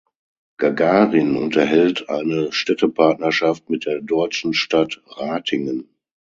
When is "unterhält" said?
1.37-2.09